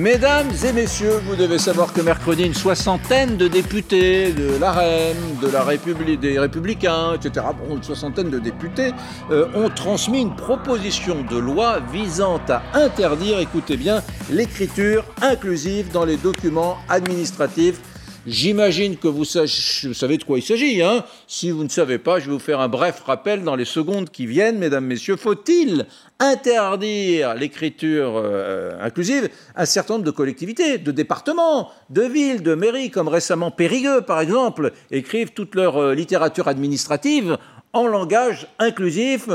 [0.00, 5.48] Mesdames et messieurs, vous devez savoir que mercredi, une soixantaine de députés de l'AREM, de
[5.48, 8.92] la République, des Républicains, etc., une soixantaine de députés,
[9.30, 16.06] euh, ont transmis une proposition de loi visant à interdire, écoutez bien, l'écriture inclusive dans
[16.06, 17.78] les documents administratifs
[18.26, 20.82] J'imagine que vous, savez de quoi il s'agit.
[20.82, 23.64] Hein si vous ne savez pas, je vais vous faire un bref rappel dans les
[23.64, 25.16] secondes qui viennent, mesdames, messieurs.
[25.16, 25.86] Faut-il
[26.18, 32.54] interdire l'écriture euh, inclusive à un certain nombre de collectivités, de départements, de villes, de
[32.54, 37.38] mairies, comme récemment Périgueux, par exemple, écrivent toute leur euh, littérature administrative
[37.72, 39.28] en langage inclusif?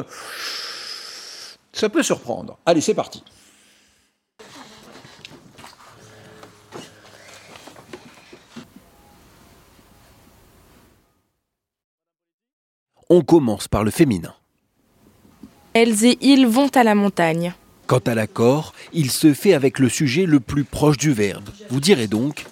[1.74, 2.60] Ça peut surprendre.
[2.68, 3.24] Allez, c'est parti.
[13.10, 14.34] On commence par le féminin.
[15.74, 17.54] Elles et ils vont à la montagne.
[17.86, 21.48] Quant à l'accord, il se fait avec le sujet le plus proche du verbe.
[21.70, 22.46] Vous direz donc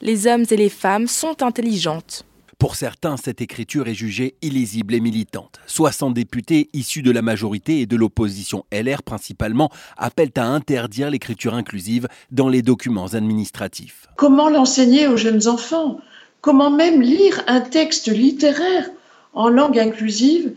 [0.00, 2.24] Les hommes et les femmes sont intelligentes.
[2.56, 5.58] Pour certains, cette écriture est jugée illisible et militante.
[5.66, 11.54] 60 députés issus de la majorité et de l'opposition LR principalement appellent à interdire l'écriture
[11.54, 14.06] inclusive dans les documents administratifs.
[14.16, 15.98] Comment l'enseigner aux jeunes enfants?
[16.40, 18.88] Comment même lire un texte littéraire?
[19.36, 20.54] En langue inclusive,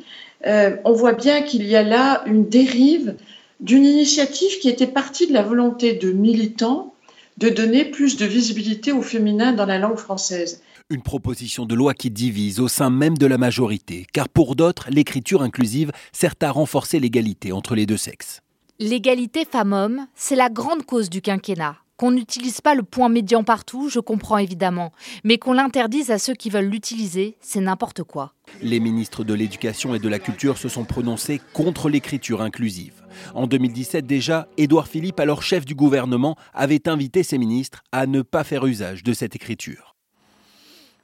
[0.47, 3.15] euh, on voit bien qu'il y a là une dérive
[3.59, 6.93] d'une initiative qui était partie de la volonté de militants
[7.37, 10.61] de donner plus de visibilité au féminin dans la langue française.
[10.89, 14.87] Une proposition de loi qui divise au sein même de la majorité, car pour d'autres,
[14.89, 18.41] l'écriture inclusive sert à renforcer l'égalité entre les deux sexes.
[18.79, 21.75] L'égalité femmes-hommes, c'est la grande cause du quinquennat.
[21.99, 24.93] Qu'on n'utilise pas le point médian partout, je comprends évidemment,
[25.25, 28.33] mais qu'on l'interdise à ceux qui veulent l'utiliser, c'est n'importe quoi.
[28.61, 32.93] Les ministres de l'Éducation et de la Culture se sont prononcés contre l'écriture inclusive.
[33.35, 38.21] En 2017 déjà, Édouard Philippe, alors chef du gouvernement, avait invité ses ministres à ne
[38.21, 39.97] pas faire usage de cette écriture.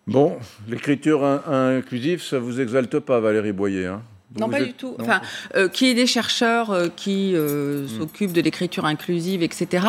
[0.08, 0.38] Bon,
[0.70, 4.02] l'écriture inclusive, ça vous exalte pas, Valérie Boyer hein?
[4.40, 4.96] Non, pas du tout.
[5.00, 5.22] Enfin,
[5.56, 8.00] euh, qui est des chercheurs euh, qui euh, hmm.
[8.00, 9.88] s'occupent de l'écriture inclusive, etc.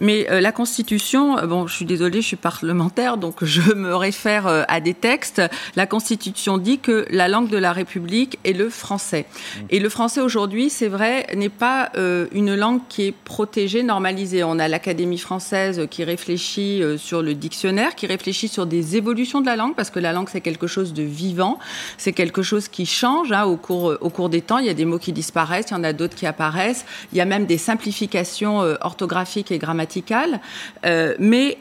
[0.00, 4.80] Mais la Constitution, bon, je suis désolée, je suis parlementaire, donc je me réfère à
[4.80, 5.42] des textes.
[5.76, 9.26] La Constitution dit que la langue de la République est le français.
[9.56, 9.66] Hmm.
[9.70, 11.90] Et le français aujourd'hui, c'est vrai, n'est pas
[12.32, 14.44] une langue qui est protégée, normalisée.
[14.44, 19.46] On a l'Académie française qui réfléchit sur le dictionnaire, qui réfléchit sur des évolutions de
[19.46, 21.58] la langue, parce que la langue, c'est quelque chose de vivant,
[21.96, 24.58] c'est quelque chose qui change hein, au cours euh, au cours des temps.
[24.58, 26.84] Il y a des mots qui disparaissent, il y en a d'autres qui apparaissent.
[27.12, 30.40] Il y a même des simplifications euh, orthographiques et grammaticales.
[30.84, 31.58] Euh, mais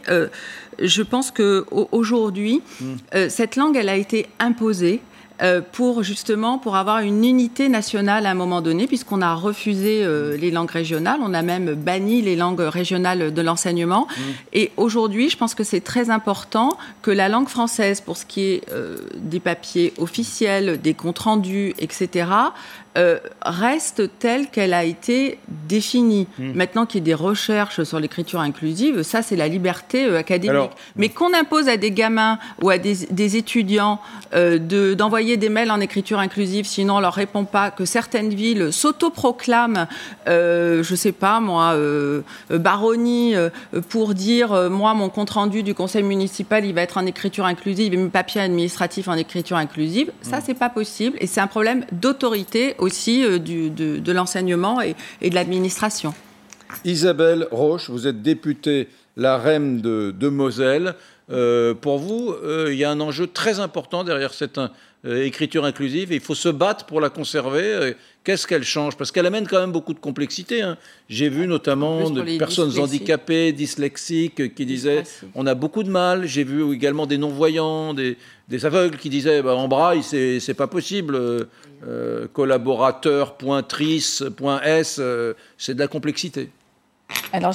[0.79, 2.95] je pense qu'aujourd'hui, mmh.
[3.29, 5.01] cette langue, elle a été imposée.
[5.43, 10.01] Euh, pour justement pour avoir une unité nationale à un moment donné, puisqu'on a refusé
[10.03, 14.07] euh, les langues régionales, on a même banni les langues régionales de l'enseignement.
[14.09, 14.21] Mmh.
[14.53, 18.41] Et aujourd'hui, je pense que c'est très important que la langue française, pour ce qui
[18.41, 22.25] est euh, des papiers officiels, des comptes rendus, etc.,
[22.97, 25.37] euh, reste telle qu'elle a été
[25.69, 26.27] définie.
[26.39, 26.53] Hmm.
[26.53, 30.71] Maintenant qu'il y ait des recherches sur l'écriture inclusive, ça c'est la liberté euh, académique.
[30.95, 33.99] Mais qu'on impose à des gamins ou à des, étudiants
[34.33, 38.73] euh, d'envoyer des mails en écriture inclusive, sinon on leur répond pas, que certaines villes
[38.73, 39.87] s'autoproclament,
[40.25, 41.75] je je sais pas moi,
[42.49, 43.35] baronnie,
[43.89, 47.93] pour dire moi mon compte rendu du conseil municipal il va être en écriture inclusive
[47.93, 50.41] et mes papiers administratifs en écriture inclusive, ça hmm.
[50.45, 56.13] c'est pas possible et c'est un problème d'autorité aussi euh, de, l'enseignement et, de l'administration.
[56.83, 60.95] Isabelle Roche, vous êtes députée la reine de, Moselle.
[61.29, 64.59] Euh, pour vous, euh, il y a un enjeu très important derrière cette
[65.07, 67.93] écriture inclusive et il faut se battre pour la conserver.
[68.23, 68.97] Qu'est-ce qu'elle change?
[68.97, 70.61] Parce qu'elle amène quand même beaucoup de complexité.
[70.61, 70.77] Hein.
[71.07, 75.03] J'ai vu notamment des personnes handicapées, dyslexiques, qui disaient
[75.33, 76.25] on a beaucoup de mal.
[76.25, 78.17] J'ai vu également des non-voyants, des,
[78.65, 81.47] aveugles qui disaient bah, en braille, c'est pas possible.
[81.85, 86.49] Euh, collaborateur.tris.s, euh, c'est de la complexité.
[87.31, 87.53] Alors,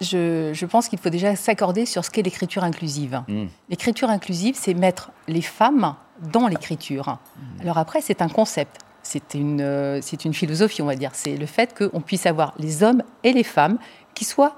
[0.00, 3.24] je, pense qu'il faut déjà s'accorder sur ce qu'est l'écriture inclusive.
[3.26, 3.46] Hmm.
[3.68, 7.18] L'écriture inclusive, c'est mettre les femmes dans l'écriture.
[7.60, 11.10] Alors après, c'est un concept c'est une, euh, c'est une philosophie, on va dire.
[11.12, 13.78] C'est le fait qu'on puisse avoir les hommes et les femmes
[14.14, 14.56] qui soient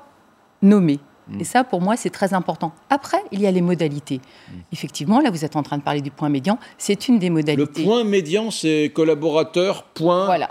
[0.63, 1.01] nommés.
[1.29, 1.41] Mm.
[1.41, 2.73] Et ça, pour moi, c'est très important.
[2.89, 4.19] Après, il y a les modalités.
[4.19, 4.53] Mm.
[4.73, 6.59] Effectivement, là, vous êtes en train de parler du point médian.
[6.79, 7.83] C'est une des modalités.
[7.83, 10.51] Le point médian, c'est collaborateur, point, voilà.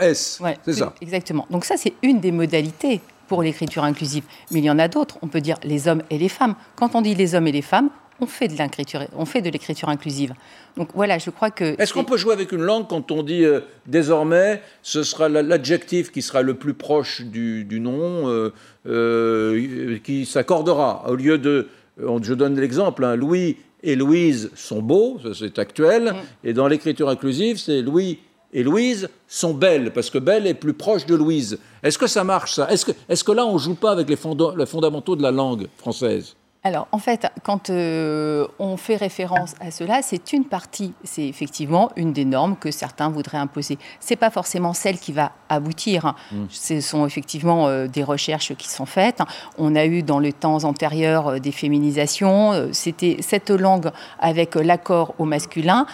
[0.00, 0.40] S.
[0.64, 0.94] c'est ça.
[1.00, 1.46] Exactement.
[1.50, 4.22] Donc ça, c'est une des modalités pour l'écriture inclusive.
[4.52, 5.18] Mais il y en a d'autres.
[5.22, 6.54] On peut dire les hommes et les femmes.
[6.76, 7.90] Quand on dit les hommes et les femmes,
[8.20, 10.34] on fait de l'écriture, on fait de l'écriture inclusive.
[10.76, 11.80] Donc voilà, je crois que.
[11.80, 16.10] Est-ce qu'on peut jouer avec une langue quand on dit euh, désormais ce sera l'adjectif
[16.12, 18.52] qui sera le plus proche du, nom euh,
[18.86, 21.04] euh, qui s'accordera?
[21.08, 21.68] Au lieu de.
[21.98, 26.48] Je donne l'exemple, hein, Louis et Louise sont beaux, c'est actuel, mm.
[26.48, 28.18] et dans l'écriture inclusive, c'est Louis
[28.52, 31.58] et Louise sont belles, parce que Belle est plus proche de Louise.
[31.82, 32.70] Est-ce que ça marche, ça?
[32.70, 34.16] Est-ce que, est que, là, on ne joue pas avec les,
[34.56, 36.36] les fondamentaux de la langue française?
[36.66, 41.92] Alors, en fait, quand euh, on fait référence à cela, c'est une partie, c'est effectivement
[41.94, 43.78] une des normes que certains voudraient imposer.
[44.00, 46.16] Ce n'est pas forcément celle qui va aboutir.
[46.32, 46.46] Mm.
[46.50, 49.22] Ce sont effectivement euh, des recherches qui sont faites.
[49.58, 52.70] On a eu dans les temps antérieurs euh, des féminisations.
[52.72, 55.86] C'était cette langue avec l'accord au masculin.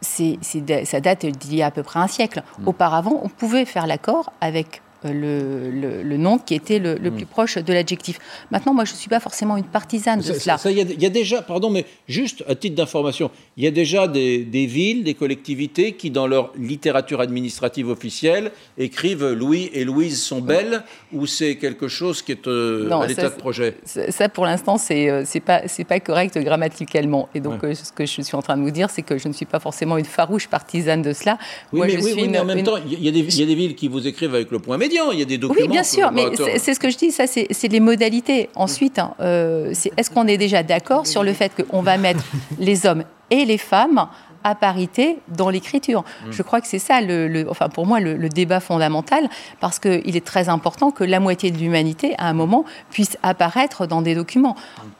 [0.00, 2.44] ça date d'il y a à peu près un siècle.
[2.60, 2.68] Mm.
[2.68, 5.70] Auparavant, on pouvait faire l'accord avec le,
[6.02, 7.14] le, nom qui était le, hmm.
[7.14, 8.18] plus proche de l'adjectif.
[8.50, 10.58] Maintenant, moi, je ne suis pas forcément une partisane de cela.
[10.66, 14.44] Il y, a déjà, pardon, mais juste à titre d'information, il y a déjà des,
[14.66, 20.82] villes, des collectivités qui, dans leur littérature administrative officielle, écrivent Louis et Louise sont belles,
[21.12, 23.76] ou c'est quelque chose qui est euh, à l'état de projet?
[23.84, 27.28] Ça, pour l'instant, c'est n'est euh, pas, pas correct grammaticalement.
[27.34, 29.28] Et donc, euh, ce que je suis en train de vous dire, c'est que je
[29.28, 31.38] ne suis pas forcément une farouche partisane de cela.
[31.72, 33.54] Oui, mais, oui, mais en même temps, il y, a des, il y a des
[33.54, 35.60] villes qui vous écrivent avec le point médian il y a des documents.
[35.60, 36.24] Oui, bien sûr, mais
[36.58, 38.48] c'est ce que je dis, ça c'est les modalités.
[38.54, 42.24] Ensuite, hein, euh, est-ce qu'on est déjà d'accord sur le fait qu'on va mettre
[42.58, 44.08] les hommes et les femmes
[44.42, 46.00] à parité dans l'écriture?
[46.00, 46.32] Mm.
[46.32, 49.28] Je crois que c'est ça, le, enfin pour moi, le, débat fondamental,
[49.60, 53.86] parce qu'il est très important que la moitié de l'humanité, à un moment, puisse apparaître
[53.86, 54.56] dans des documents,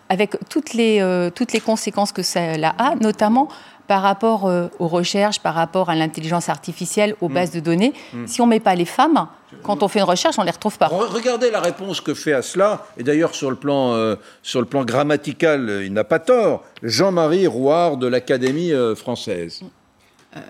[0.09, 3.49] avec toutes les, euh, toutes les conséquences que cela a, notamment
[3.91, 7.35] par rapport euh, aux recherches, par rapport à l'intelligence artificielle, aux mm.
[7.35, 7.93] bases de données.
[8.13, 8.27] Mm.
[8.29, 9.27] Si on ne met pas les femmes,
[9.65, 10.87] quand on fait une recherche, on ne les retrouve pas.
[10.87, 14.15] Regardez la réponse que fait à cela, et d'ailleurs sur, le plan, euh,
[14.45, 19.63] sur le plan grammatical, euh, il n'a pas tort, Jean-Marie Rouard de l'Académie française.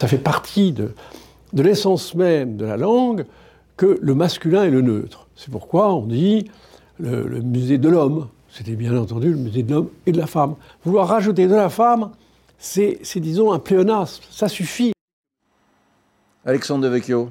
[0.02, 0.93] Ça fait partie de,
[1.54, 3.25] de l'essence même de la langue
[3.78, 5.28] que le masculin est le neutre.
[5.34, 6.50] C'est pourquoi on dit
[6.98, 8.28] le, le musée de l'homme.
[8.50, 10.56] C'était bien entendu le musée de l'homme et de la femme.
[10.84, 12.10] Vouloir rajouter de la femme,
[12.60, 14.22] c'est, disons, un pléonasme.
[14.30, 14.92] Ça suffit.
[16.44, 17.30] Alexandre Devecchio,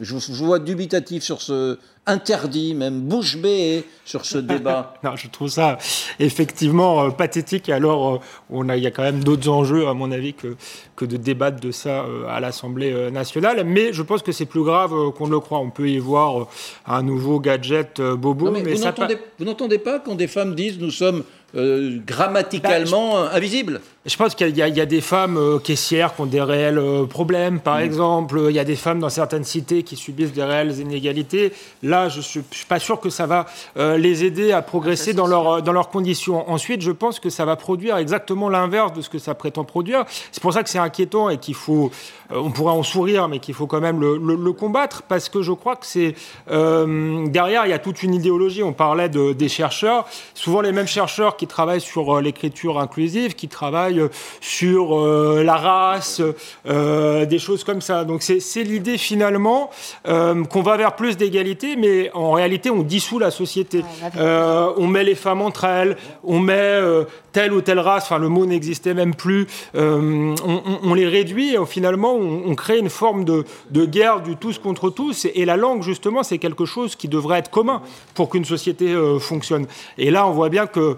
[0.00, 4.94] je, je vois dubitatif sur ce, interdit, même bouche bée sur ce débat.
[5.02, 5.78] non, je trouve ça
[6.18, 7.68] effectivement euh, pathétique.
[7.68, 8.18] Alors, euh,
[8.50, 10.56] on a, il y a quand même d'autres enjeux, à mon avis, que,
[10.96, 13.64] que de débattre de ça euh, à l'Assemblée nationale.
[13.64, 15.58] Mais je pense que c'est plus grave qu'on ne le croit.
[15.58, 16.48] On peut y voir
[16.86, 18.50] un nouveau gadget bobo.
[18.50, 21.24] mais, vous, n'entendez, pas quand des femmes disent nous sommes
[21.54, 26.80] grammaticalement bah, invisibles je pense qu'il y, a des femmes caissières qui ont des réels
[27.08, 27.82] problèmes, par mm.
[27.82, 28.40] exemple.
[28.50, 31.52] Il y a des femmes dans certaines cités qui subissent des réelles inégalités.
[31.82, 33.46] Là, je ne suis, pas sûr que ça va
[33.76, 36.48] euh, les aider à progresser dans, leur, dans leurs conditions.
[36.50, 40.04] Ensuite, je pense que ça va produire exactement l'inverse de ce que ça prétend produire.
[40.32, 41.90] C'est pour ça que c'est inquiétant et qu'il faut,
[42.30, 45.52] euh, on pourrait en sourire, mais qu'il faut quand même le, combattre, parce que je
[45.52, 46.14] crois que c'est...
[46.50, 48.62] Euh, derrière, il y a toute une idéologie.
[48.62, 53.48] On parlait de, des chercheurs, souvent les mêmes chercheurs qui travaillent sur l'écriture inclusive, qui
[53.48, 53.93] travaillent
[54.40, 56.20] sur la race,
[56.64, 58.04] des choses comme ça.
[58.04, 59.70] Donc c'est l'idée finalement
[60.04, 63.84] qu'on va vers plus d'égalité, mais en réalité, on dissout la société.
[64.16, 68.18] Euh, on met les femmes entre elles, on met euh, telle ou telle race, enfin
[68.18, 70.34] le mot n'existait même plus, euh,
[70.82, 73.44] on, les réduit et finalement on, crée une forme de,
[73.84, 75.26] guerre du tous contre tous.
[75.34, 77.82] Et, la langue, justement, c'est quelque chose qui devrait être commun
[78.14, 79.66] pour qu'une société fonctionne.
[79.98, 80.96] Et là, on voit bien que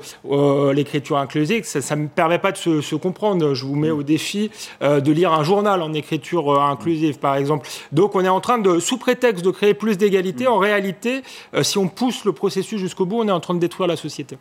[0.72, 3.54] l'écriture inclusive, ça ne me permet pas de se, se, comprendre.
[3.54, 7.66] Je vous mets au défi de lire un journal en écriture inclusive, par exemple.
[7.90, 11.22] Donc on est en train de, sous prétexte de créer plus d'égalité, en réalité,
[11.54, 13.96] euh, si on pousse le processus jusqu'au bout, on est en train de détruire la
[13.96, 14.36] société.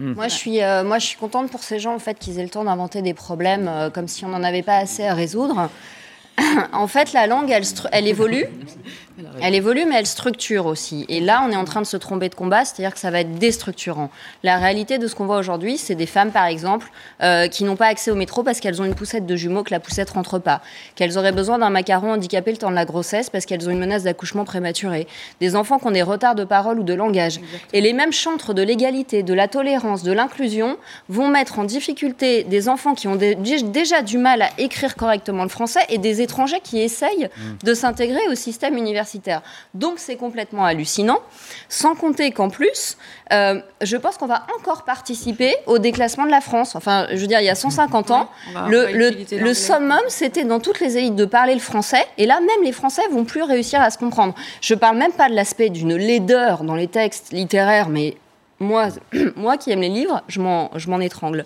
[0.00, 0.14] Hmm.
[0.14, 2.42] Moi, je suis, euh, moi, je suis contente pour ces gens en fait qu'ils aient
[2.42, 5.68] le temps d'inventer des problèmes euh, comme si on n'en avait pas assez à résoudre.
[6.72, 8.46] en fait, la langue, elle, elle évolue.
[9.42, 11.04] Elle évolue, mais elle structure aussi.
[11.08, 13.20] Et là, on est en train de se tromper de combat, c'est-à-dire que ça va
[13.20, 14.10] être déstructurant.
[14.42, 16.90] La réalité de ce qu'on voit aujourd'hui, c'est des femmes, par exemple,
[17.22, 19.70] euh, qui n'ont pas accès au métro parce qu'elles ont une poussette de jumeaux que
[19.70, 20.62] la poussette rentre pas.
[20.94, 23.78] Qu'elles auraient besoin d'un macaron handicapé le temps de la grossesse parce qu'elles ont une
[23.78, 25.06] menace d'accouchement prématuré.
[25.40, 27.40] Des enfants qui ont des retards de parole ou de langage.
[27.72, 30.76] Et les mêmes chantres de l'égalité, de la tolérance, de l'inclusion
[31.08, 35.48] vont mettre en difficulté des enfants qui ont déjà du mal à écrire correctement le
[35.48, 37.66] français et des étrangers qui essayent mmh.
[37.66, 39.09] de s'intégrer au système universitaire
[39.74, 41.18] donc c'est complètement hallucinant.
[41.68, 42.96] Sans compter qu'en plus,
[43.32, 46.74] euh, je pense qu'on va encore participer au déclassement de la France.
[46.76, 48.28] Enfin, je veux dire, il y a 150 ans,
[48.68, 52.04] le, summum, c'était dans toutes les élites de parler le français.
[52.18, 54.34] Et là, même les Français vont plus réussir à se comprendre.
[54.60, 58.16] Je parle même pas de l'aspect d'une laideur dans les textes littéraires, mais
[58.58, 58.88] moi,
[59.36, 61.44] moi qui aime les livres, je m'en étrangle.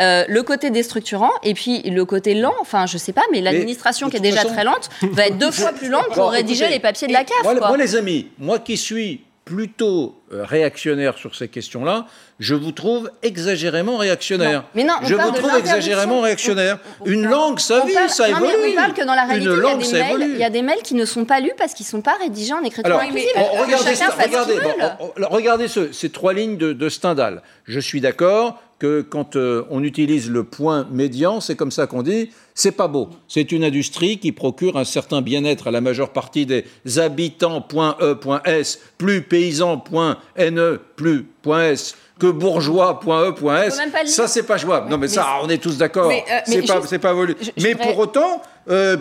[0.00, 2.54] Euh, le côté déstructurant et puis le côté lent.
[2.60, 5.72] Enfin, je sais pas, mais l'administration qui est déjà très lente va être deux fois
[5.72, 7.42] plus lente pour rédiger les papiers de la CAF.
[7.42, 12.06] Moi, moi, les amis, moi qui suis plutôt euh, réactionnaire sur ces questions-là,
[12.38, 14.62] je vous trouve exagérément réactionnaire.
[14.76, 16.78] Mais non, on je parle vous trouve exagérément réactionnaire.
[17.04, 18.72] Une langue, ça vit, parle- ça non, mais évolue.
[18.72, 20.32] on parle que dans la réalité, il y a langue, des ça mails- évolue.
[20.34, 22.14] il y a des mails qui ne sont pas lus parce qu'ils ne sont pas
[22.20, 23.28] rédigés en écriture Alors, inclusive.
[25.30, 27.42] regardez, ce ce- ces trois lignes de, de Stendhal.
[27.64, 32.02] Je suis d'accord que quand euh, on utilise le point médian, c'est comme ça qu'on
[32.02, 33.10] dit, c'est pas beau.
[33.28, 36.64] C'est une industrie qui procure un certain bien-être à la majeure partie des
[38.98, 41.94] plus paysans.ne plus .s que bourgeois.e.s.
[41.94, 42.09] Faut même pas
[44.00, 44.14] le lire.
[44.14, 44.90] Ça, c'est pas jouable.
[44.90, 46.08] Non, mais, ça, on est tous d'accord.
[46.08, 47.34] Mais, euh, c'est pas, pas voulu.
[47.40, 48.96] je- je mais voudrais- pour autant, euh,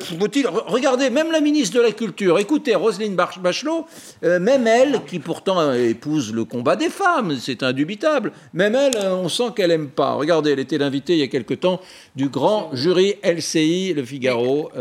[0.67, 3.85] regardez, même la ministre de la Culture, écoutez, Roselyne Bach- Bachelot,
[4.23, 8.95] euh, même elle, qui pourtant euh, épouse le combat des femmes, c'est indubitable, même elle,
[8.97, 10.13] euh, on sent qu'elle aime pas.
[10.13, 11.79] Regardez, elle était l'invitée il y a quelque temps
[12.15, 14.71] du grand jury LCI, Le Figaro,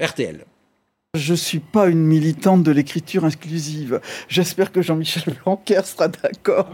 [0.00, 0.44] RTL.
[1.14, 4.00] Je ne suis pas une militante de l'écriture inclusive.
[4.30, 6.70] J'espère que Jean-Michel Blanquer sera d'accord.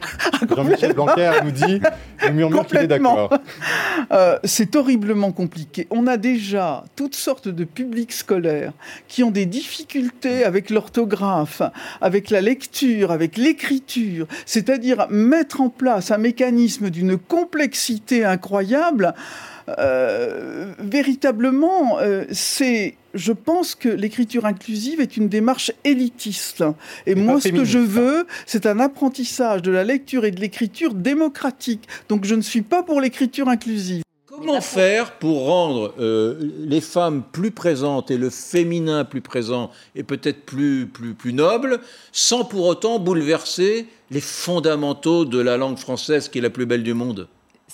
[0.56, 1.78] Jean-Michel Blanquer nous dit,
[2.26, 3.28] nous murmure qu'il est Complètement.
[3.28, 3.38] d'accord.
[4.10, 5.88] Euh, c'est horriblement compliqué.
[5.90, 8.72] On a déjà toutes sortes de publics scolaires
[9.08, 11.60] qui ont des difficultés avec l'orthographe,
[12.00, 14.26] avec la lecture, avec l'écriture.
[14.46, 19.12] C'est-à-dire mettre en place un mécanisme d'une complexité incroyable.
[19.68, 26.64] Euh, véritablement, euh, c'est, je pense que l'écriture inclusive est une démarche élitiste.
[27.06, 27.84] Et moi, ce que je ça.
[27.84, 31.88] veux, c'est un apprentissage de la lecture et de l'écriture démocratique.
[32.08, 34.02] Donc, je ne suis pas pour l'écriture inclusive.
[34.26, 40.02] Comment faire pour rendre euh, les femmes plus présentes et le féminin plus présent et
[40.02, 41.80] peut-être plus, plus, plus noble,
[42.12, 46.82] sans pour autant bouleverser les fondamentaux de la langue française qui est la plus belle
[46.82, 47.28] du monde?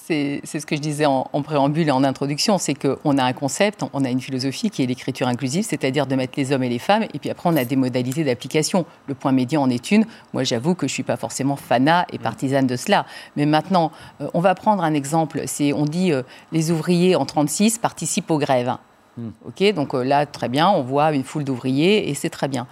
[0.08, 3.34] C'est ce que je disais en, en préambule et en introduction, c'est qu'on a un
[3.34, 6.70] concept, on a une philosophie qui est l'écriture inclusive, c'est-à-dire de mettre les hommes et
[6.70, 8.86] les femmes, et puis après on a des modalités d'application.
[9.06, 10.06] Le point médian en est une.
[10.32, 13.04] Moi j'avoue que je suis pas forcément fanat et partisane de cela.
[13.36, 15.42] Mais maintenant, euh, on va prendre un exemple.
[15.74, 16.22] On dit euh,
[16.52, 18.78] les ouvriers en 36 participent aux grèves.
[19.44, 22.66] Ok, donc euh, là très bien, on voit une foule d'ouvriers et c'est très bien.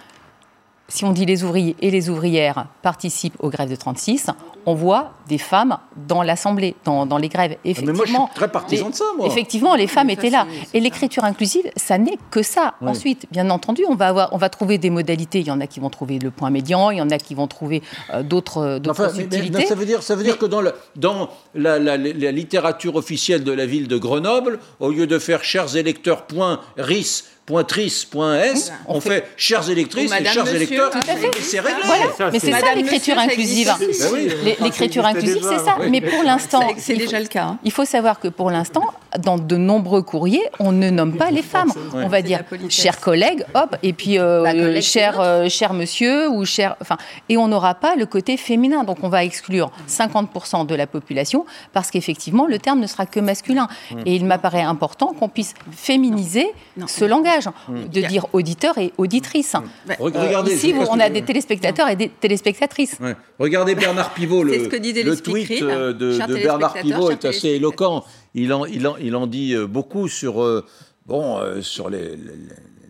[0.89, 4.27] Si on dit les ouvriers et les ouvrières participent aux grèves de 36,
[4.65, 5.77] on voit des femmes
[6.07, 7.57] dans l'Assemblée, dans, dans les grèves.
[7.57, 9.27] Ah, Mais moi, je suis Effectivement, très partisan les- de ça, moi.
[9.27, 10.47] Effectivement, les femmes étaient là.
[10.73, 12.75] Et l'écriture inclusive, ça n'est que ça.
[12.81, 15.39] Ensuite, bien entendu, on va, avoir, on va trouver des modalités.
[15.41, 17.35] Il y en a qui vont trouver le point médian, il y en a qui
[17.35, 17.81] vont trouver
[18.13, 19.59] euh, d'autres d'autres Enfin, mais- mais- subtilités.
[19.63, 22.95] non, ça veut dire, ça veut dire que dans, le- dans la, la- la littérature
[22.95, 27.63] officielle de la ville de Grenoble, au lieu de faire chers électeurs point ris, point
[27.63, 30.89] tris, point s, on, fait, chers électrices et chers Monsieur, électeurs.
[30.91, 31.27] tout à fait.
[31.27, 31.81] Et c'est réglé.
[31.85, 33.73] Voilà, Ça, mais c'est- ça l'écriture inclusive.
[33.79, 34.31] Ben oui.
[34.59, 35.77] L'écriture inclusive, c'est ça.
[35.79, 35.87] oui.
[35.89, 37.43] Mais pour l'instant, C'est il faut- déjà le cas.
[37.45, 37.59] hein.
[37.63, 38.83] Il faut savoir que pour l'instant,
[39.19, 41.71] dans de nombreux courriers, on ne nomme pas les femmes.
[41.93, 42.03] Ouais.
[42.03, 42.73] On va dire la politesse.
[42.73, 46.97] cher collègue, hop, et puis euh, Bah, cher, euh, cher monsieur ou cher, enfin,
[47.29, 48.83] et on n'aura pas le côté féminin.
[48.83, 53.21] Donc on va exclure 50% de la population parce qu'effectivement le terme ne sera que
[53.21, 53.69] masculin.
[54.05, 56.87] Et il m'apparaît important qu'on puisse féminiser Non.
[56.87, 57.36] ce langage,
[57.67, 57.83] Mm.
[57.87, 59.55] de dire auditeur et auditrice.
[59.99, 62.97] Regardez, ici, vous- on a des téléspectateurs et des téléspectatrices.
[63.01, 63.15] Ouais.
[63.39, 67.11] Regardez Bernard Pivot, le, C'est ce que disait le les tweet euh, de, Bernard Pivot
[67.11, 68.03] est assez éloquent.
[68.33, 70.65] Il en, il en, il en dit euh, beaucoup sur, euh,
[71.05, 72.17] bon, euh, sur les, les-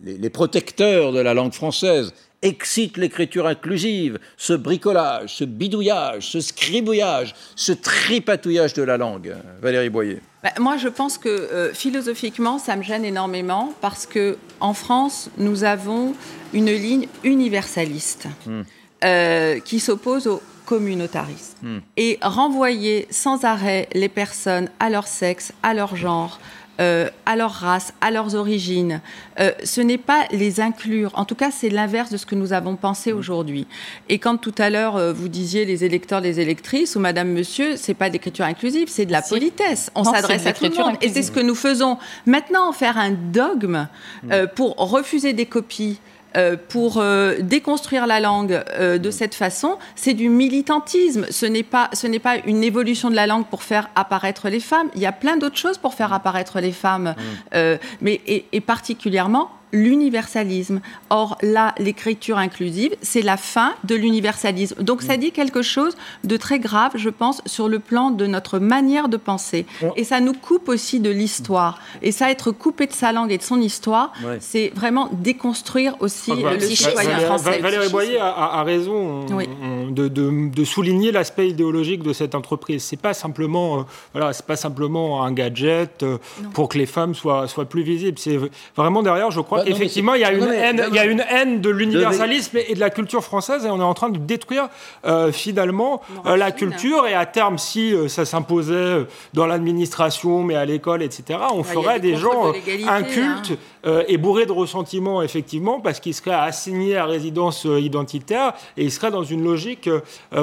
[0.03, 2.13] les- les protecteurs de la langue française.
[2.43, 9.35] Excite l'écriture inclusive, ce bricolage, ce bidouillage, ce scribouillage, ce tripatouillage de la langue.
[9.59, 10.21] Valérie Boyer.
[10.43, 15.29] Bah, moi, je pense que euh, philosophiquement, ça me gêne énormément parce que en France,
[15.37, 16.13] nous avons
[16.53, 18.61] une ligne universaliste Hmm.
[19.03, 21.57] euh, qui s'oppose au communautarisme.
[21.63, 21.79] Hmm.
[21.97, 26.39] Et renvoyer sans arrêt les personnes à leur sexe, à leur genre,
[26.79, 29.01] euh, à leur race, à leurs origines,
[29.39, 31.11] euh, ce n'est pas les inclure.
[31.15, 33.17] En tout cas, c'est l'inverse de ce que nous avons pensé Hmm.
[33.17, 33.67] aujourd'hui.
[34.09, 37.75] Et quand tout à l'heure euh, vous disiez les électeurs, les électrices ou Madame, Monsieur,
[37.77, 39.29] c'est pas d'écriture inclusive, c'est de la Si.
[39.29, 39.91] politesse.
[39.95, 40.95] On s'adresse à tout le monde.
[41.01, 41.97] Et c'est ce que nous faisons.
[42.25, 43.87] Maintenant, faire un dogme
[44.31, 45.99] euh, pour refuser des copies.
[46.35, 51.25] Euh, pour euh, déconstruire la langue euh, de cette façon, c'est du militantisme.
[51.29, 54.59] Ce n'est pas, ce n'est pas une évolution de la langue pour faire apparaître les
[54.59, 54.89] femmes.
[54.95, 57.15] Il y a plein d'autres choses pour faire apparaître les femmes,
[57.53, 60.81] euh, mais et, et particulièrement l'universalisme.
[61.09, 64.81] Or, là, l'écriture inclusive, c'est la fin de l'universalisme.
[64.83, 68.59] Donc, ça dit quelque chose de très grave, je pense, sur le plan de notre
[68.59, 69.65] manière de penser.
[69.95, 71.79] Et ça nous coupe aussi de l'histoire.
[72.01, 74.37] Et ça, être coupé de sa langue et de son histoire, Ouais.
[74.39, 77.59] c'est vraiment déconstruire aussi Ah bah, le citoyen Valérie- français.
[77.59, 79.49] Valérie Boyer a, raison on- Oui.
[79.61, 82.83] on- de, de- de souligner l'aspect idéologique de cette entreprise.
[82.83, 83.83] C'est pas simplement, euh,
[84.13, 86.17] voilà, c'est pas simplement un gadget euh,
[86.53, 88.17] pour que les femmes soient, soient plus visibles.
[88.19, 88.39] C'est
[88.75, 90.77] vraiment derrière, je crois Bah, non, mais qu'effectivement, il y a une non, mais- haine,
[90.77, 91.11] non, il y a non.
[91.11, 94.17] une haine de l'universalisme et de la culture française, et on est en train de
[94.17, 94.69] détruire
[95.05, 97.07] euh, finalement euh, la culture.
[97.07, 101.63] Et à terme, si euh, ça s'imposait dans l'administration, mais à l'école, etc., on a
[101.63, 103.57] ferait des des gens de incultes hein.
[103.85, 108.91] euh, et bourrés de ressentiments, effectivement, parce qu'ils seraient assignés à résidence identitaire et ils
[108.91, 109.89] seraient dans une logique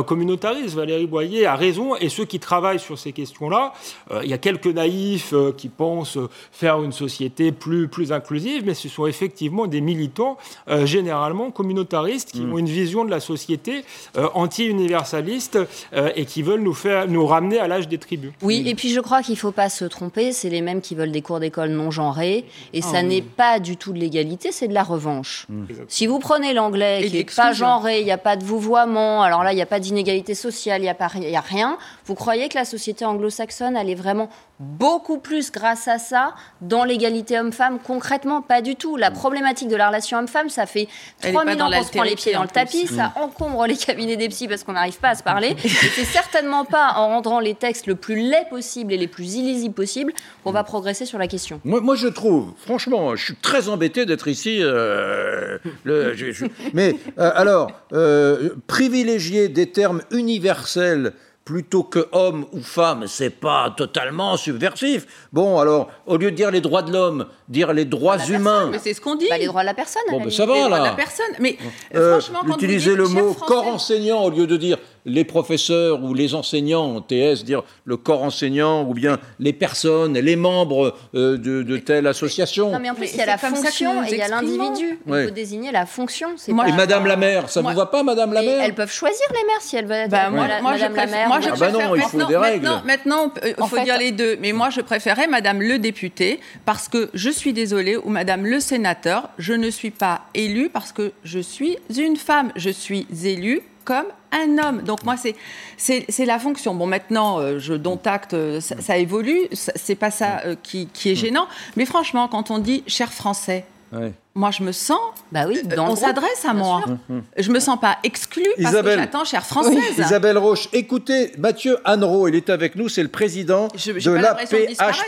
[0.07, 0.75] communautariste.
[0.75, 3.73] Valérie Boyer a raison, et ceux qui travaillent sur ces questions-là,
[4.11, 6.19] euh, il y a quelques naïfs euh, qui pensent
[6.53, 10.37] faire une société plus, plus inclusive, mais ce sont effectivement des militants,
[10.69, 13.85] euh, généralement communautaristes, qui ont une vision de la société
[14.17, 15.59] euh, anti-universaliste
[15.93, 18.33] euh, et qui veulent nous, faire, nous ramener à l'âge des tribus.
[18.43, 20.95] Oui, et puis je crois qu'il ne faut pas se tromper, c'est les mêmes qui
[20.95, 23.05] veulent des cours d'école non genrés, et Ah ça oui.
[23.07, 25.47] n'est pas du tout de l'égalité, c'est de la revanche.
[25.89, 29.23] Si vous prenez l'anglais, Et qui n'est pas genré, il n'y a pas de vouvoiement,
[29.23, 31.37] alors là, il n'y a pas d'inégalité sociale, il n'y a, pas ri- il y
[31.37, 34.29] a rien, vous croyez que la société anglo-saxonne, elle est vraiment
[34.61, 37.79] beaucoup plus grâce à ça dans l'égalité homme-femme?
[37.85, 38.94] Concrètement, pas du tout.
[38.97, 40.89] La problématique de la relation homme-femme, ça fait
[41.23, 43.13] Elle est 3000 pas dans ans qu'on se prend les pieds dans le tapis, ça
[43.17, 45.57] encombre les cabinets des psys parce qu'on n'arrive pas à se parler.
[45.65, 49.35] Et c'est certainement pas en rendant les textes le plus laids possible et les plus
[49.35, 51.61] illisibles possible qu'on va progresser sur la question.
[51.65, 54.59] Moi, moi, je trouve, franchement, je suis très embêté d'être ici.
[54.63, 61.13] euh, le- je- je- mais euh, alors, euh, privilégier des termes universels
[61.45, 65.07] plutôt que homme ou femme, c'est pas totalement subversif.
[65.33, 68.69] Bon, alors, au lieu de dire les droits de l'homme, dire les droits humains.
[68.71, 69.27] Mais c'est ce qu'on dit.
[69.29, 70.03] Bah, les droits de la personne.
[70.11, 70.91] Bon, à la ben, ça va, Les droits de là.
[70.91, 71.27] la personne.
[71.41, 71.59] Mais
[71.95, 74.79] Euh, franchement, quand vous utiliser dites le mot français- corps enseignant au lieu de dire
[75.07, 80.15] les professeurs ou les enseignants en TS, dire le corps enseignant ou bien les personnes,
[80.19, 82.73] les membres euh, de, de telle association.
[82.73, 84.99] Non, mais en plus, Mais il y a la fonction et il y a l'individu.
[85.07, 85.25] Il Ouais.
[85.27, 86.29] faut désigner la fonction.
[86.37, 88.63] c'est Moi, pas- Et Madame la maire, ça Moi- vous va pas, Madame la maire
[88.65, 90.95] elles peuvent choisir les mères si elles veulent être Bah, moi, Madame- moi, je Madame
[90.97, 91.29] la préfère, maire.
[91.29, 92.65] moi, je Ah bah non, préfère- il faut maintenant- des règles.
[92.65, 94.37] Maintenant, maintenant, euh, il faut fait- dire les deux.
[94.41, 98.61] Mais moi, je préférais Madame le député parce que je suis désolée ou Madame le
[98.61, 99.29] sénateur.
[99.39, 102.53] Je ne suis pas élue parce que je suis une femme.
[102.57, 104.83] Je suis élue comme un homme.
[104.83, 105.35] Donc moi, c'est
[105.77, 106.75] c'est c'est la fonction.
[106.75, 109.41] Bon, maintenant, euh, je dont acte, euh, ça, ça évolue.
[109.53, 111.47] Ça- C'est pas ça euh, qui, qui est gênant.
[111.77, 114.13] Mais franchement, quand on dit cher français, Ouais.
[114.35, 114.99] moi, je me sens.
[115.31, 116.83] Bah oui, dans on s'adresse à moi.
[116.85, 116.97] sûr.
[117.39, 118.97] Je me sens pas exclue parce Isabelle.
[118.97, 119.97] que j'attends chère française.
[119.97, 124.53] Isabelle Roche, écoutez, Mathieu Annereau, il est avec nous, c'est le président Je- de disparaître,
[124.53, 124.59] hein.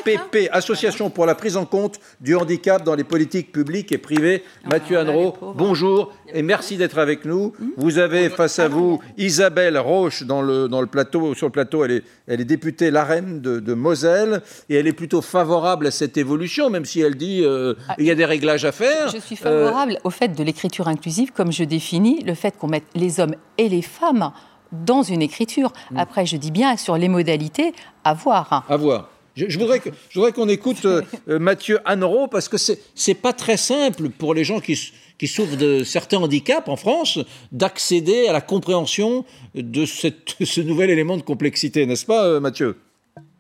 [0.07, 4.45] l'APHPP, Association pour la prise en compte du handicap dans les politiques publiques et privées.
[4.71, 7.53] Mathieu Ah, les Annereau, bonjour et merci d'être avec nous.
[7.77, 11.85] Vous avez face à vous Isabelle Roche dans le, dans le plateau, sur le plateau,
[11.85, 15.91] elle est, elle est députée LAREM de, de Moselle et elle est plutôt favorable à
[15.91, 19.09] cette évolution, même si elle dit euh, il y a des réglages à faire.
[19.09, 22.69] Je suis Euh, favorable au fait de l'écriture inclusive, comme je définis le fait qu'on
[22.69, 24.33] mette les hommes et les femmes
[24.73, 25.73] dans une écriture.
[25.91, 25.99] Mm.
[25.99, 27.73] Après, je dis bien sur les modalités,
[28.05, 28.65] à voir.
[28.69, 29.11] À voir.
[29.37, 32.79] Je, je voudrais que- je voudrais qu'on écoute euh, euh, Mathieu Annereau parce que c'est
[32.95, 37.19] c'est pas très simple pour les gens qui, qui souffrent de certains handicaps en France
[37.53, 39.25] d'accéder à la compréhension
[39.55, 42.77] de cette- ce nouvel élément de complexité, n'est-ce pas, euh, Mathieu?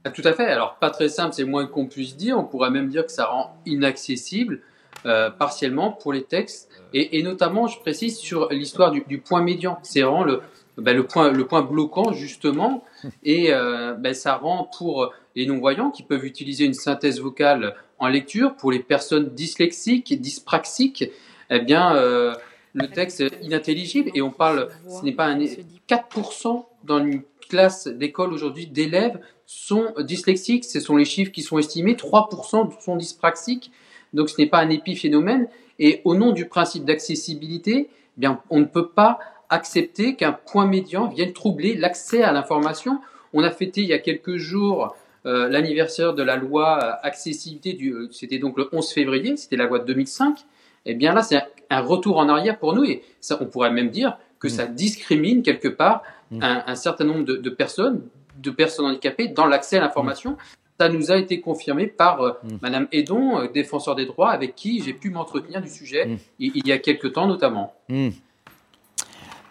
[0.05, 0.47] Ah, Tout à fait.
[0.47, 2.39] Alors, pas très simple, c'est moins qu'on puisse dire.
[2.39, 4.61] On pourrait même dire que ça rend inaccessible
[5.05, 6.69] euh, partiellement pour les textes.
[6.95, 9.79] Et, notamment, je précise, sur l'histoire du, du point médian.
[9.83, 10.41] C'est vraiment le,
[10.79, 12.85] ben, le, point, le point bloquant, justement.
[13.23, 18.09] Et euh, ben, ça rend pour les non-voyants qui peuvent utiliser une synthèse vocale en
[18.09, 21.11] lecture, pour les personnes dyslexiques, dyspraxiques,
[21.51, 22.35] eh bien, euh,
[22.75, 24.11] le texte est inintelligible.
[24.15, 29.95] Et on parle, ce n'est pas un 4% dans une classe d'école aujourd'hui d'élèves sont
[30.01, 30.65] dyslexiques.
[30.65, 31.95] Ce sont les chiffres qui sont estimés.
[31.95, 33.71] 3% sont dyspraxiques.
[34.13, 35.49] Donc ce n'est pas un épiphénomène.
[35.79, 40.67] Et au nom du principe d'accessibilité, eh bien, on ne peut pas accepter qu'un point
[40.67, 43.01] médian vienne troubler l'accès à l'information.
[43.33, 47.77] On a fêté il y a quelques jours euh, l'anniversaire de la loi euh, accessibilité,
[48.13, 50.39] c'était donc le 11 février, c'était la loi de 2005.
[50.87, 53.91] Eh bien là, c'est un, retour en arrière pour nous et ça, on pourrait même
[53.91, 56.03] dire que ça discrimine quelque part
[56.41, 58.03] un, un certain nombre de, de personnes,
[58.39, 60.37] de personnes handicapées dans l'accès à l'information.
[60.79, 64.83] Ça nous a été confirmé par euh, Madame Edon, euh, défenseur des droits, avec qui
[64.83, 67.73] j'ai pu m'entretenir du sujet il, il y a quelques temps notamment.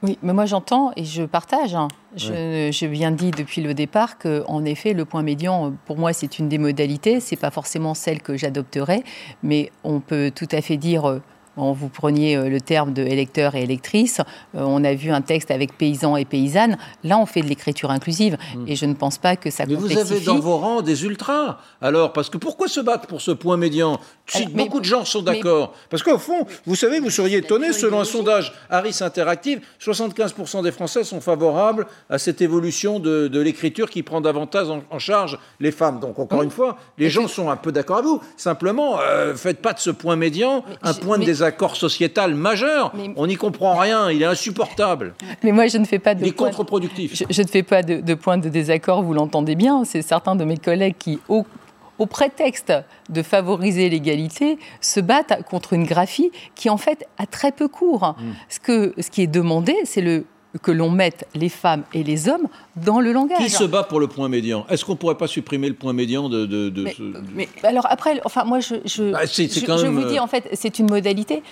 [0.05, 1.73] Oui, mais moi j'entends et je partage.
[1.73, 1.87] hein.
[2.15, 6.13] Je, je bien dit depuis le départ que, en effet, le point médian, pour moi,
[6.13, 7.19] c'est une des modalités.
[7.19, 9.03] C'est pas forcément celle que j'adopterai,
[9.41, 11.21] mais on peut tout à fait dire.
[11.57, 14.19] Bon, vous preniez euh, le terme de électeur et électrice.
[14.55, 16.77] euh, on a vu un texte avec paysans et paysannes.
[17.03, 18.37] Là, on fait de l'écriture inclusive,
[18.67, 19.69] et je ne pense pas que ça Hmm.
[19.69, 21.57] Mais vous avez dans vos rangs des ultras.
[21.81, 24.85] Alors, parce que pourquoi se battre pour ce point médian Si Alors, mais- beaucoup de
[24.85, 25.73] gens sont d'accord.
[25.89, 30.71] Parce qu'au fond, vous savez, vous seriez étonné, selon un sondage Harris Interactive, 75% des
[30.71, 35.39] Français sont favorables à cette évolution de, de l'écriture qui prend davantage en, en charge
[35.59, 35.99] les femmes.
[35.99, 38.21] Donc, encore une fois, les gens sont un peu d'accord avec vous.
[38.37, 42.91] Simplement, euh, faites pas de ce point médian un point de mais- désaccord sociétal majeur.
[42.95, 45.13] Mais- On n'y comprend rien, il est insupportable.
[45.43, 47.15] Mais moi, je ne fais pas de Il est point- contre-productif.
[47.15, 49.84] Je, je ne fais pas de, de point de désaccord, vous l'entendez bien.
[49.86, 51.45] C'est certains de mes collègues qui, au,
[51.99, 52.73] au prétexte
[53.10, 58.15] de favoriser l'égalité, se battent contre une graphie qui, en fait, a très peu cours.
[58.49, 60.25] Ce, que, ce qui est demandé, c'est le
[60.61, 63.37] que l'on mette les femmes et les hommes dans le langage.
[63.39, 64.65] Qui se bat pour le point médian?
[64.69, 68.21] Est-ce qu'on pourrait pas supprimer le point médian de, de- de ce- Mais alors après,
[68.25, 70.47] enfin moi je, je, c'est- c'est je- quand je même, vous dis euh, en fait
[70.53, 71.43] c'est une modalité.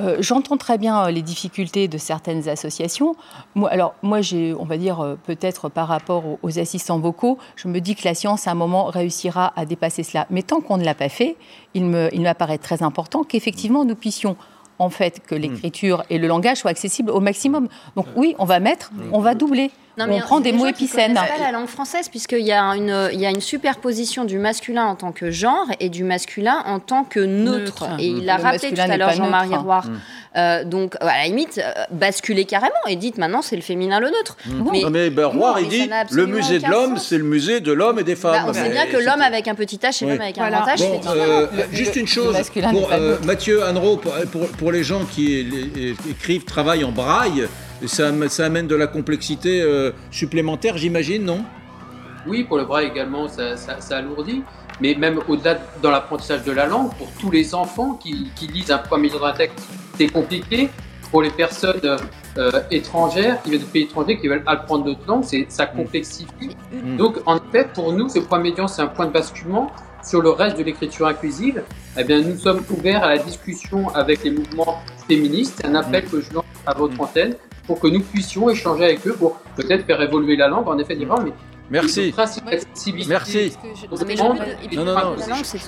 [0.00, 3.14] Euh, J'entends très bien euh, les difficultés de certaines associations.
[3.54, 7.68] Moi, alors moi j'ai, on va dire peut-être par rapport aux, aux assistants vocaux, je
[7.68, 10.26] me dis que la science à un moment réussira à dépasser cela.
[10.30, 11.36] Mais tant qu'on ne l'a pas fait,
[11.74, 14.36] il me, il m'apparaît très important qu'effectivement nous puissions
[14.78, 15.26] en fait Hmm.
[15.28, 17.68] que l'écriture et le langage soient accessibles au maximum.
[17.96, 19.70] Donc oui, on va mettre, on va doubler.
[19.98, 21.12] Non, on mais prend des mots épicènes.
[21.14, 24.84] pas la langue française, puisqu'il y, a une- il y a une superposition du masculin
[24.86, 27.84] en tant que genre et du masculin en tant que neutre.
[27.84, 27.96] Neutre.
[27.98, 28.16] Et Mm.
[28.18, 29.54] il l'a Le rappelé tout à l'heure, Jean-Marie.
[29.54, 29.86] Roire.
[29.86, 29.98] Mm.
[30.34, 34.06] Euh, donc, à la limite, euh, basculez carrément et dites maintenant c'est le féminin le
[34.08, 34.38] neutre.
[34.46, 37.18] Non, mais ben, Roire, non, il mais ça dit n'a le musée de l'homme, c'est
[37.18, 38.32] le musée de l'homme et des femmes.
[38.32, 40.12] Bah, on sait bien que l'homme avec un petit h et Oui.
[40.12, 40.60] l'homme avec un Voilà.
[40.60, 41.68] grand h, Bon, c'est euh, différent.
[41.72, 42.36] juste une chose,
[42.70, 43.18] pour euh.
[43.24, 44.00] Mathieu Anro,
[44.58, 45.46] pour, les gens qui
[46.08, 47.46] écrivent, travaillent en braille,
[47.86, 51.44] ça, am- ça amène de la complexité euh, supplémentaire, j'imagine, non?
[52.26, 54.42] Oui, pour le braille également, ça, ça, ça alourdit.
[54.80, 58.70] Mais même au-delà, dans l'apprentissage de la langue, pour tous les enfants qui, qui lisent
[58.70, 59.58] un point million d'un texte,
[59.96, 60.68] c'est compliqué.
[61.10, 61.80] Pour les personnes
[62.38, 66.56] euh, étrangères, qui viennent de pays étrangers, qui veulent apprendre d'autres langues, c'est, ça complexifie.
[66.72, 66.96] Mm.
[66.96, 69.70] Donc, en effet, pour nous, ce point médian, c'est un point de basculement.
[70.02, 71.62] Sur le reste de l'écriture inclusive,
[71.96, 75.58] eh bien, nous sommes ouverts à la discussion avec les mouvements féministes.
[75.60, 77.34] C'est un appel que je lance à votre antenne
[77.66, 80.68] pour que nous puissions échanger avec eux pour peut-être faire évoluer la langue.
[80.68, 81.32] En effet, dire, mais
[81.72, 82.14] Merci.
[83.08, 83.52] Merci.
[84.76, 85.16] Non, Non, non.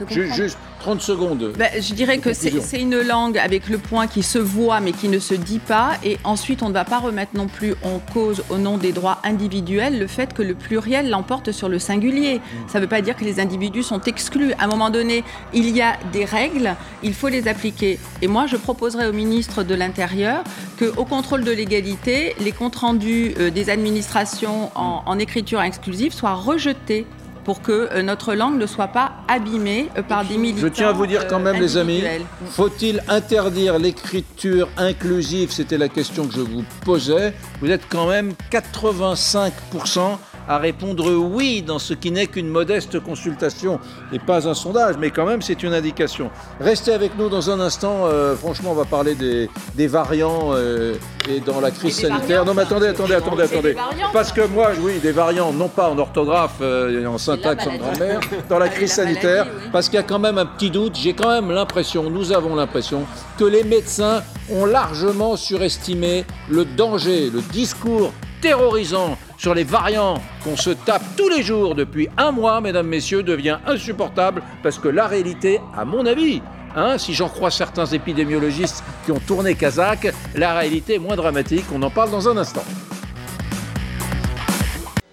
[0.08, 1.52] Juste 30 secondes.
[1.56, 5.08] Ben, je dirais que c'est une langue avec le point qui se voit mais qui
[5.08, 5.92] ne se dit pas.
[6.04, 9.18] Et ensuite, on ne va pas remettre non plus en cause, au nom des droits
[9.24, 12.42] individuels, le fait que le pluriel l'emporte sur le singulier.
[12.68, 14.52] Ça ne veut pas dire que les individus sont exclus.
[14.58, 17.98] À un moment donné, il y a des règles, il faut les appliquer.
[18.20, 20.44] Et moi, je proposerai au ministre de l'Intérieur
[20.78, 25.60] qu'au contrôle de l'égalité, les comptes rendus euh, des administrations en, en écriture
[25.94, 27.06] inclusive soient rejetés
[27.44, 30.88] pour que euh, notre langue ne soit pas abîmée euh, par des militants Je tiens
[30.88, 32.22] à vous dire quand euh, même, les amis, individuels.
[32.50, 35.52] faut-il interdire l'écriture inclusive?
[35.52, 37.32] C'était la question que je vous posais.
[37.60, 43.80] Vous êtes quand même 85% à répondre oui dans ce qui n'est qu'une modeste consultation
[44.12, 46.30] et pas un sondage, mais quand même c'est une indication.
[46.60, 48.06] Restez avec nous dans un instant.
[48.06, 50.94] euh, franchement, on va parler des, des variants euh,
[51.28, 52.44] et dans la crise sanitaire.
[52.44, 53.76] Non, mais attendez, attendez, attendez, attendez.
[54.12, 57.76] Parce que moi, oui, des variants, non pas en orthographe euh, et en syntaxe en
[57.76, 59.68] grammaire, dans la crise la maladie, sanitaire, oui.
[59.72, 60.96] parce qu'il y a quand même un petit doute.
[60.96, 63.04] J'ai quand même l'impression, nous avons l'impression,
[63.38, 68.12] que les médecins ont largement surestimé le danger, le discours
[68.44, 73.22] terrorisant sur les variants qu'on se tape tous les jours depuis un mois, mesdames, messieurs,
[73.22, 76.42] devient insupportable parce que la réalité, à mon avis,
[76.76, 81.64] hein, si j'en crois certains épidémiologistes qui ont tourné Kazakh, la réalité est moins dramatique.
[81.74, 82.64] On en parle dans un instant.